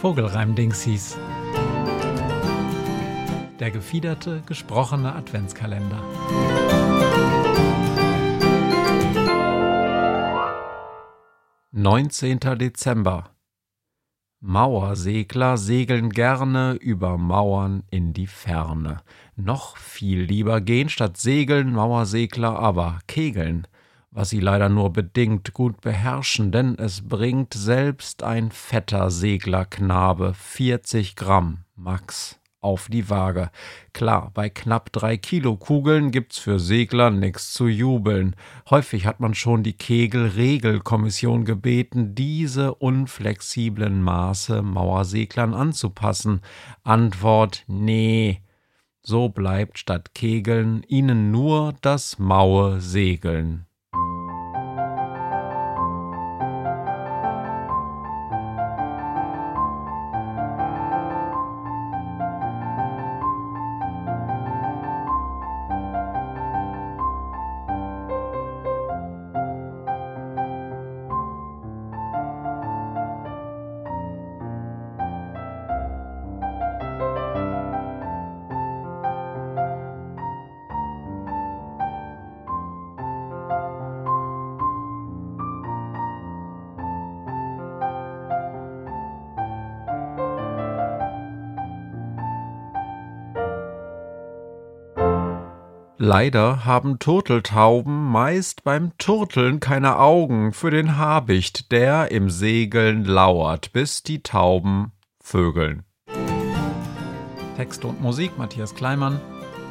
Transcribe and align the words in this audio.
Vogelreim-Dingsies. 0.00 1.18
Der 3.58 3.72
gefiederte, 3.72 4.44
gesprochene 4.46 5.12
Adventskalender. 5.12 6.00
Neunzehnter 11.72 12.54
Dezember. 12.54 13.30
Mauersegler 14.38 15.56
segeln 15.58 16.10
gerne 16.10 16.74
über 16.74 17.18
Mauern 17.18 17.82
in 17.90 18.12
die 18.12 18.28
Ferne. 18.28 18.98
Noch 19.34 19.76
viel 19.76 20.20
lieber 20.20 20.60
gehen 20.60 20.88
statt 20.90 21.16
segeln 21.16 21.72
Mauersegler 21.72 22.56
aber 22.56 23.00
kegeln 23.08 23.66
was 24.10 24.30
sie 24.30 24.40
leider 24.40 24.68
nur 24.68 24.92
bedingt 24.92 25.52
gut 25.52 25.80
beherrschen, 25.80 26.50
denn 26.50 26.76
es 26.78 27.06
bringt 27.06 27.54
selbst 27.54 28.22
ein 28.22 28.50
fetter 28.50 29.10
Seglerknabe 29.10 30.34
40 30.34 31.16
Gramm 31.16 31.64
max 31.76 32.38
auf 32.60 32.88
die 32.88 33.08
Waage. 33.08 33.50
Klar, 33.92 34.30
bei 34.34 34.48
knapp 34.48 34.90
drei 34.92 35.16
Kilo 35.16 35.56
Kugeln 35.56 36.10
gibt's 36.10 36.38
für 36.38 36.58
Segler 36.58 37.10
nix 37.10 37.52
zu 37.52 37.68
jubeln. 37.68 38.34
Häufig 38.68 39.06
hat 39.06 39.20
man 39.20 39.34
schon 39.34 39.62
die 39.62 39.76
Kegel-Regelkommission 39.76 41.44
gebeten, 41.44 42.14
diese 42.14 42.74
unflexiblen 42.74 44.02
Maße 44.02 44.62
Mauerseglern 44.62 45.54
anzupassen. 45.54 46.40
Antwort: 46.82 47.64
Nee. 47.68 48.42
So 49.02 49.28
bleibt 49.28 49.78
statt 49.78 50.14
Kegeln 50.14 50.82
ihnen 50.82 51.30
nur 51.30 51.74
das 51.80 52.18
maue 52.18 52.80
Segeln. 52.80 53.67
Leider 96.00 96.64
haben 96.64 97.00
Turteltauben 97.00 98.12
meist 98.12 98.62
beim 98.62 98.96
Turteln 98.98 99.58
keine 99.58 99.98
Augen 99.98 100.52
für 100.52 100.70
den 100.70 100.96
Habicht, 100.96 101.72
der 101.72 102.12
im 102.12 102.30
Segeln 102.30 103.04
lauert, 103.04 103.72
bis 103.72 104.04
die 104.04 104.22
Tauben 104.22 104.92
vögeln. 105.20 105.82
Text 107.56 107.84
und 107.84 108.00
Musik 108.00 108.38
Matthias 108.38 108.76
Kleimann, 108.76 109.20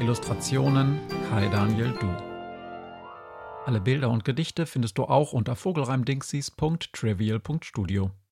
Illustrationen 0.00 0.98
Kai 1.30 1.46
Daniel 1.46 1.94
Du. 2.00 2.08
Alle 3.64 3.80
Bilder 3.80 4.10
und 4.10 4.24
Gedichte 4.24 4.66
findest 4.66 4.98
du 4.98 5.04
auch 5.04 5.32
unter 5.32 5.54
vogelreimdingsies.trivial.studio. 5.54 8.10